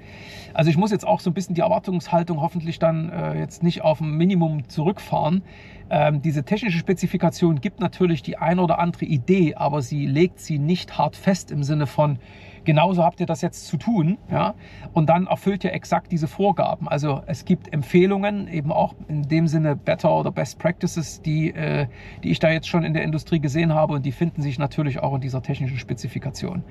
[0.54, 3.82] Also ich muss jetzt auch so ein bisschen die Erwartungshaltung hoffentlich dann äh, jetzt nicht
[3.82, 5.44] auf ein Minimum zurückfahren.
[5.90, 10.60] Ähm, diese technische Spezifikation gibt natürlich die ein oder andere Idee, aber sie legt sie
[10.60, 12.20] nicht hart fest im Sinne von,
[12.68, 14.18] genauso habt ihr das jetzt zu tun.
[14.30, 14.54] Ja?
[14.94, 16.88] Und dann erfüllt ihr exakt diese Vorgaben.
[16.88, 21.88] Also es gibt Empfehlungen, eben auch in dem Sinne Better oder Best Practices, die, äh,
[22.24, 25.00] die ich da jetzt schon in der Industrie gesehen habe und die finden sich natürlich
[25.00, 26.64] auch in dieser technischen Spezifikation.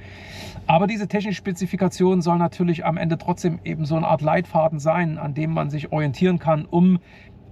[0.66, 5.16] Aber diese technische Spezifikation soll natürlich am Ende trotzdem eben so eine Art Leitfaden sein,
[5.16, 6.98] an dem man sich orientieren kann, um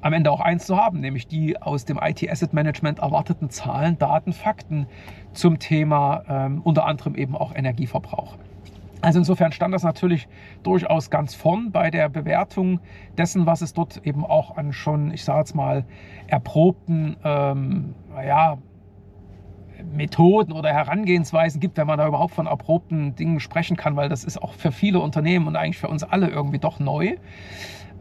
[0.04, 3.98] am Ende auch eins zu haben, nämlich die aus dem IT Asset Management erwarteten Zahlen,
[3.98, 4.86] Daten, Fakten
[5.32, 8.36] zum Thema ähm, unter anderem eben auch Energieverbrauch.
[9.00, 10.28] Also insofern stand das natürlich
[10.62, 12.80] durchaus ganz vorn bei der Bewertung
[13.16, 15.86] dessen, was es dort eben auch an schon, ich sage jetzt mal,
[16.26, 18.58] erprobten, ähm, ja,
[19.90, 24.22] Methoden oder Herangehensweisen gibt, wenn man da überhaupt von erprobten Dingen sprechen kann, weil das
[24.22, 27.16] ist auch für viele Unternehmen und eigentlich für uns alle irgendwie doch neu.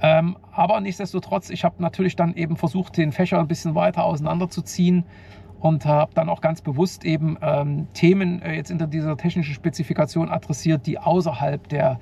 [0.02, 5.06] Ähm, aber nichtsdestotrotz, ich habe natürlich dann eben versucht, den Fächer ein bisschen weiter auseinanderzuziehen
[5.60, 10.30] und habe dann auch ganz bewusst eben ähm, Themen äh, jetzt in dieser technischen Spezifikation
[10.30, 12.00] adressiert, die außerhalb der,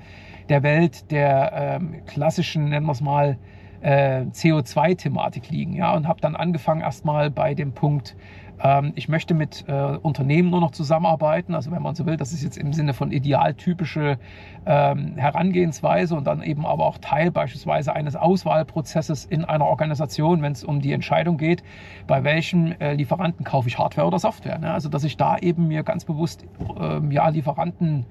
[0.48, 3.38] der Welt der ähm, klassischen, nennen wir es mal,
[3.82, 5.74] äh, CO2-Thematik liegen.
[5.74, 8.16] Ja, und habe dann angefangen erstmal bei dem Punkt
[8.62, 11.54] ähm, ich möchte mit äh, Unternehmen nur noch zusammenarbeiten.
[11.54, 14.18] Also wenn man so will, das ist jetzt im Sinne von idealtypische
[14.66, 20.52] ähm, Herangehensweise und dann eben aber auch Teil beispielsweise eines Auswahlprozesses in einer Organisation, wenn
[20.52, 21.62] es um die Entscheidung geht,
[22.06, 24.58] bei welchem äh, Lieferanten kaufe ich Hardware oder Software.
[24.58, 24.72] Ne?
[24.72, 26.44] Also dass ich da eben mir ganz bewusst
[26.80, 28.06] ähm, ja, Lieferanten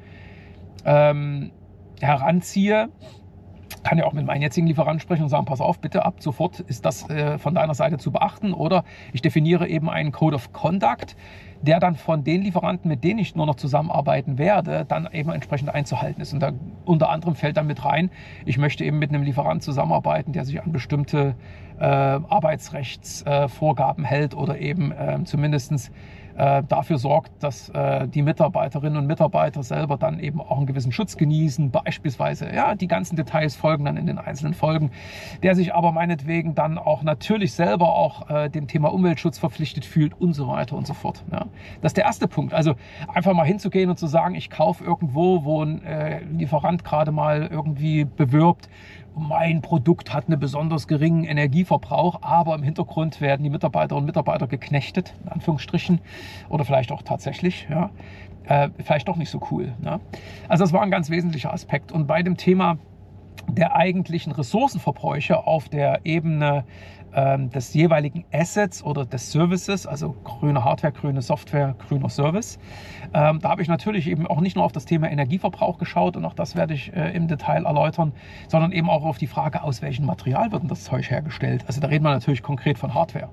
[0.84, 1.52] ähm,
[2.02, 2.90] heranziehe
[3.84, 6.60] kann ja auch mit meinen jetzigen Lieferanten sprechen und sagen, pass auf, bitte ab sofort
[6.60, 8.54] ist das äh, von deiner Seite zu beachten.
[8.54, 11.16] Oder ich definiere eben einen Code of Conduct,
[11.62, 15.70] der dann von den Lieferanten, mit denen ich nur noch zusammenarbeiten werde, dann eben entsprechend
[15.70, 16.34] einzuhalten ist.
[16.34, 16.52] Und da
[16.86, 18.10] unter anderem fällt dann mit rein,
[18.46, 21.36] ich möchte eben mit einem Lieferanten zusammenarbeiten, der sich an bestimmte
[21.80, 25.92] äh, Arbeitsrechtsvorgaben äh, hält oder eben äh, zumindestens
[26.38, 30.92] äh, dafür sorgt, dass äh, die Mitarbeiterinnen und Mitarbeiter selber dann eben auch einen gewissen
[30.92, 31.72] Schutz genießen.
[31.72, 34.92] Beispielsweise, ja, die ganzen Details folgen dann in den einzelnen Folgen,
[35.44, 40.20] der sich aber meinetwegen dann auch natürlich selber auch äh, dem Thema Umweltschutz verpflichtet fühlt
[40.20, 41.24] und so weiter und so fort.
[41.32, 41.46] Ja.
[41.82, 42.54] Das ist der erste Punkt.
[42.54, 42.76] Also
[43.08, 47.48] einfach mal hinzugehen und zu sagen, ich kaufe irgendwo, wo ein äh, Lieferant gerade mal
[47.52, 48.70] irgendwie bewirbt,
[49.16, 54.48] mein Produkt hat einen besonders geringen Energieverbrauch, aber im Hintergrund werden die Mitarbeiterinnen und Mitarbeiter
[54.48, 56.00] geknechtet, in Anführungsstrichen,
[56.50, 57.90] oder vielleicht auch tatsächlich, ja,
[58.46, 59.74] äh, vielleicht doch nicht so cool.
[59.82, 60.00] Ne?
[60.48, 61.92] Also das war ein ganz wesentlicher Aspekt.
[61.92, 62.78] Und bei dem Thema
[63.48, 66.64] der eigentlichen Ressourcenverbräuche auf der Ebene
[67.14, 72.60] des jeweiligen Assets oder des Services, also grüne Hardware, grüne Software, grüner Service.
[73.14, 76.26] Ähm, da habe ich natürlich eben auch nicht nur auf das Thema Energieverbrauch geschaut und
[76.26, 78.14] auch das werde ich äh, im Detail erläutern,
[78.48, 81.64] sondern eben auch auf die Frage, aus welchem Material wird denn das Zeug hergestellt.
[81.68, 83.30] Also da reden wir natürlich konkret von Hardware.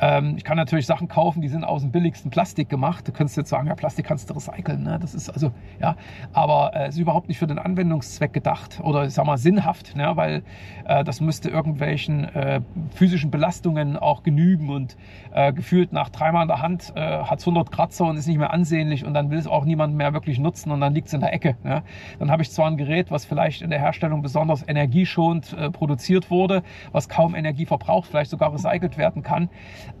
[0.00, 3.06] Ähm, ich kann natürlich Sachen kaufen, die sind aus dem billigsten Plastik gemacht.
[3.08, 4.82] Du könntest jetzt sagen, ja, Plastik kannst du recyceln.
[4.82, 4.98] Ne?
[5.00, 5.96] Das ist also, ja,
[6.32, 9.96] aber es äh, ist überhaupt nicht für den Anwendungszweck gedacht oder ich sag mal sinnhaft,
[9.96, 10.12] ne?
[10.16, 10.42] weil
[10.86, 12.60] äh, das müsste irgendwelchen äh,
[12.94, 14.96] physischen Belastungen auch genügen und
[15.32, 18.38] äh, gefühlt nach dreimal in der Hand äh, hat es 100 Kratzer und ist nicht
[18.38, 21.14] mehr ansehnlich und dann will es auch niemand mehr wirklich nutzen und dann liegt es
[21.14, 21.56] in der Ecke.
[21.64, 21.82] Ne?
[22.18, 26.30] Dann habe ich zwar ein Gerät, was vielleicht in der Herstellung besonders energieschonend äh, produziert
[26.30, 29.48] wurde, was kaum Energie verbraucht, vielleicht sogar recycelt werden kann,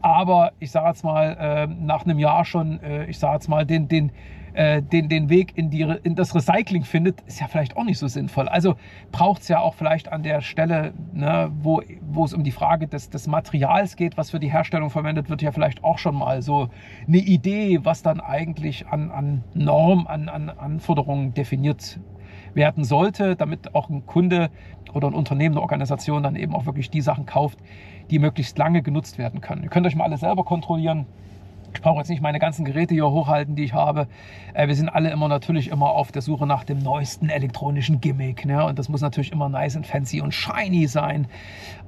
[0.02, 3.64] aber ich sage jetzt mal, äh, nach einem Jahr schon, äh, ich sage jetzt mal,
[3.66, 4.12] den, den,
[4.56, 7.98] äh, den, den Weg in, die, in das Recycling findet, ist ja vielleicht auch nicht
[7.98, 8.48] so sinnvoll.
[8.48, 8.76] Also
[9.12, 12.88] braucht es ja auch vielleicht an der Stelle, ne, wo, wo es um die Frage
[12.88, 16.40] des, des Materials geht, was für die Herstellung verwendet wird, ja vielleicht auch schon mal
[16.40, 16.68] so
[17.06, 22.00] eine Idee, was dann eigentlich an, an Norm, an, an Anforderungen definiert
[22.54, 24.50] werden sollte, damit auch ein Kunde
[24.94, 27.58] oder ein Unternehmen, eine Organisation dann eben auch wirklich die Sachen kauft,
[28.10, 29.62] die möglichst lange genutzt werden können.
[29.62, 31.06] Ihr könnt euch mal alle selber kontrollieren.
[31.74, 34.08] Ich brauche jetzt nicht meine ganzen Geräte hier hochhalten, die ich habe.
[34.54, 38.46] Äh, wir sind alle immer natürlich immer auf der Suche nach dem neuesten elektronischen Gimmick.
[38.46, 38.64] Ne?
[38.64, 41.26] Und das muss natürlich immer nice und fancy und shiny sein.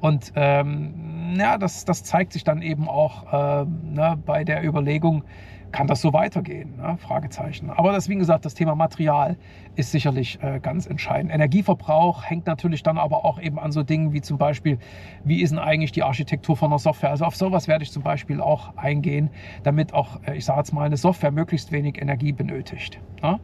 [0.00, 5.24] Und ähm, ja, das, das zeigt sich dann eben auch äh, ne, bei der Überlegung,
[5.72, 6.76] kann das so weitergehen?
[6.76, 6.96] Ne?
[6.98, 7.70] Fragezeichen.
[7.70, 9.36] Aber das, wie gesagt, das Thema Material
[9.76, 11.32] ist sicherlich äh, ganz entscheidend.
[11.32, 14.78] Energieverbrauch hängt natürlich dann aber auch eben an so Dingen wie zum Beispiel,
[15.24, 17.10] wie ist denn eigentlich die Architektur von der Software?
[17.10, 19.30] Also auf sowas werde ich zum Beispiel auch eingehen,
[19.62, 23.00] damit auch, äh, ich sage jetzt mal, eine Software möglichst wenig Energie benötigt.
[23.22, 23.38] Ne?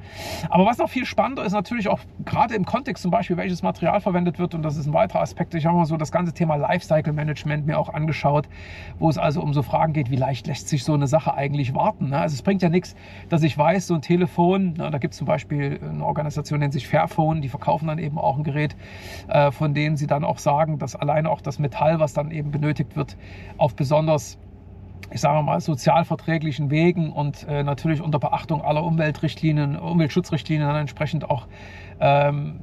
[0.50, 4.00] Aber was noch viel spannender ist natürlich auch gerade im Kontext zum Beispiel, welches Material
[4.00, 5.54] verwendet wird und das ist ein weiterer Aspekt.
[5.54, 8.48] Ich habe mal so das ganze Thema Lifecycle Management mir auch angeschaut,
[8.98, 11.74] wo es also um so Fragen geht, wie leicht lässt sich so eine Sache eigentlich
[11.74, 12.13] warten?
[12.14, 12.20] Ne?
[12.20, 12.94] Also es bringt ja nichts,
[13.28, 16.64] dass ich weiß, so ein Telefon, ne, da gibt es zum Beispiel eine Organisation, die
[16.64, 18.76] nennt sich Fairphone, die verkaufen dann eben auch ein Gerät,
[19.28, 22.52] äh, von denen sie dann auch sagen, dass alleine auch das Metall, was dann eben
[22.52, 23.16] benötigt wird,
[23.58, 24.38] auf besonders
[25.12, 31.28] ich sage mal, sozialverträglichen Wegen und äh, natürlich unter Beachtung aller Umweltrichtlinien, Umweltschutzrichtlinien dann entsprechend
[31.28, 31.46] auch
[32.00, 32.58] ähm,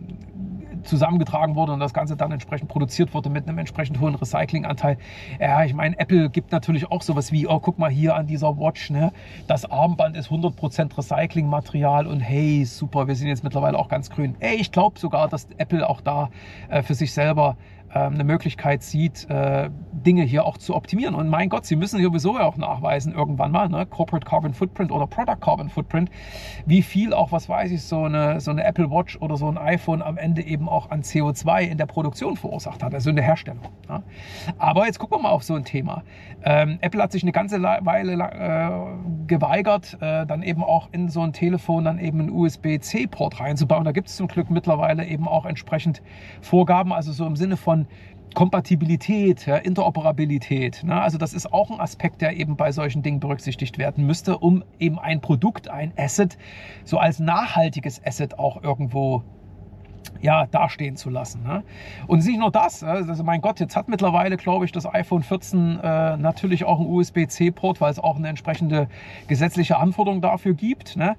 [0.84, 4.98] zusammengetragen wurde und das Ganze dann entsprechend produziert wurde mit einem entsprechend hohen Recyclinganteil.
[5.40, 8.58] Ja, ich meine, Apple gibt natürlich auch sowas wie, oh, guck mal hier an dieser
[8.58, 9.12] Watch, ne?
[9.48, 14.36] das Armband ist 100% Recyclingmaterial und hey, super, wir sind jetzt mittlerweile auch ganz grün.
[14.40, 16.30] Ey, ich glaube sogar, dass Apple auch da
[16.70, 17.58] äh, für sich selber
[18.00, 21.16] eine Möglichkeit sieht, äh, Dinge hier auch zu optimieren.
[21.16, 23.86] Und mein Gott, Sie müssen sowieso ja auch nachweisen, irgendwann mal, ne?
[23.86, 26.10] Corporate Carbon Footprint oder Product Carbon Footprint,
[26.66, 29.58] wie viel auch, was weiß ich, so eine, so eine Apple Watch oder so ein
[29.58, 33.26] iPhone am Ende eben auch an CO2 in der Produktion verursacht hat, also in der
[33.26, 33.64] Herstellung.
[33.90, 34.04] Ja?
[34.58, 36.04] Aber jetzt gucken wir mal auf so ein Thema.
[36.44, 41.22] Ähm, Apple hat sich eine ganze Weile äh, geweigert, äh, dann eben auch in so
[41.22, 43.86] ein Telefon dann eben einen USB-C-Port reinzubauen.
[43.86, 46.02] Da gibt es zum Glück mittlerweile eben auch entsprechend
[46.42, 47.81] Vorgaben, also so im Sinne von
[48.34, 50.84] Kompatibilität, ja, Interoperabilität.
[50.84, 51.02] Ne?
[51.02, 54.64] Also das ist auch ein Aspekt, der eben bei solchen Dingen berücksichtigt werden müsste, um
[54.80, 56.38] eben ein Produkt, ein Asset,
[56.86, 59.24] so als nachhaltiges Asset auch irgendwo
[60.22, 61.44] ja, dastehen zu lassen.
[61.44, 61.64] Ne?
[62.08, 65.80] Und nicht nur das, also mein Gott, jetzt hat mittlerweile, glaube ich, das iPhone 14
[65.80, 68.88] äh, natürlich auch einen USB-C-Port, weil es auch eine entsprechende
[69.28, 70.96] gesetzliche Anforderung dafür gibt.
[70.96, 71.16] Ne?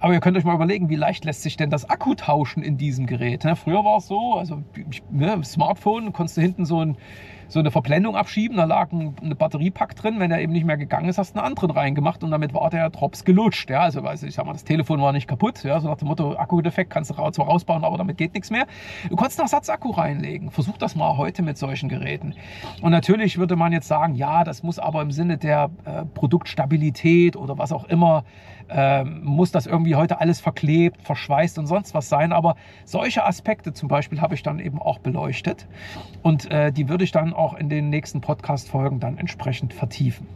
[0.00, 2.76] Aber ihr könnt euch mal überlegen, wie leicht lässt sich denn das Akku tauschen in
[2.76, 3.44] diesem Gerät.
[3.44, 3.56] Ne?
[3.56, 4.62] Früher war es so, also
[5.10, 6.96] ne, Smartphone, konntest du hinten so, ein,
[7.48, 10.18] so eine Verblendung abschieben, da lag ein, eine Batteriepack drin.
[10.18, 12.70] Wenn der eben nicht mehr gegangen ist, hast du einen anderen reingemacht und damit war
[12.70, 13.70] der Drops gelutscht.
[13.70, 13.80] Ja?
[13.80, 15.62] Also, also ich sag mal, das Telefon war nicht kaputt.
[15.64, 15.80] Ja?
[15.80, 18.66] So nach dem Motto, Akkudefekt kannst du zwar rausbauen, aber damit geht nichts mehr.
[19.08, 20.50] Du konntest noch Satzakku reinlegen.
[20.50, 22.34] Versuch das mal heute mit solchen Geräten.
[22.82, 27.36] Und natürlich würde man jetzt sagen, ja, das muss aber im Sinne der äh, Produktstabilität
[27.36, 28.24] oder was auch immer,
[28.68, 32.32] äh, muss das irgendwie heute alles verklebt, verschweißt und sonst was sein.
[32.32, 35.66] Aber solche Aspekte zum Beispiel habe ich dann eben auch beleuchtet.
[36.22, 40.26] Und äh, die würde ich dann auch in den nächsten Podcast-Folgen dann entsprechend vertiefen.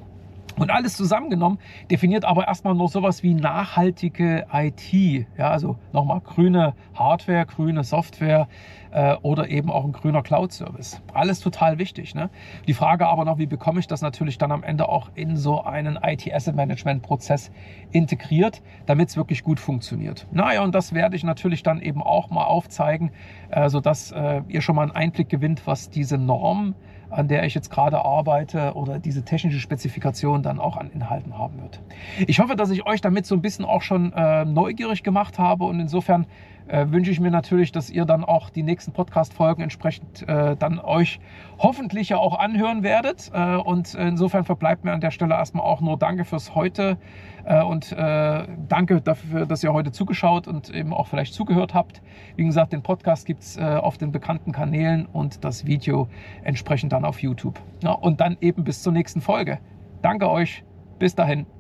[0.59, 1.59] Und alles zusammengenommen
[1.91, 4.93] definiert aber erstmal nur sowas wie nachhaltige IT.
[5.37, 8.49] Ja, also nochmal grüne Hardware, grüne Software
[8.91, 11.03] äh, oder eben auch ein grüner Cloud-Service.
[11.13, 12.15] Alles total wichtig.
[12.15, 12.31] Ne?
[12.67, 15.63] Die Frage aber noch, wie bekomme ich das natürlich dann am Ende auch in so
[15.63, 17.51] einen IT-Asset-Management-Prozess
[17.91, 20.27] integriert, damit es wirklich gut funktioniert.
[20.33, 23.11] Naja, und das werde ich natürlich dann eben auch mal aufzeigen,
[23.51, 26.75] äh, sodass äh, ihr schon mal einen Einblick gewinnt, was diese Norm
[27.11, 31.61] an der ich jetzt gerade arbeite oder diese technische Spezifikation dann auch an Inhalten haben
[31.61, 31.81] wird.
[32.27, 35.65] Ich hoffe, dass ich euch damit so ein bisschen auch schon äh, neugierig gemacht habe
[35.65, 36.27] und insofern
[36.69, 40.79] äh, wünsche ich mir natürlich, dass ihr dann auch die nächsten Podcast-Folgen entsprechend äh, dann
[40.79, 41.21] euch
[41.59, 43.31] hoffentlich ja auch anhören werdet.
[43.33, 46.99] Äh, und insofern verbleibt mir an der Stelle erstmal auch nur Danke fürs heute
[47.45, 52.03] äh, und äh, danke dafür, dass ihr heute zugeschaut und eben auch vielleicht zugehört habt.
[52.37, 56.09] Wie gesagt, den Podcast gibt es auf den bekannten Kanälen und das Video
[56.43, 57.61] entsprechend dann auf YouTube.
[57.83, 59.59] Ja, und dann eben bis zur nächsten Folge.
[60.03, 60.65] Danke euch.
[60.99, 61.58] Bis dahin.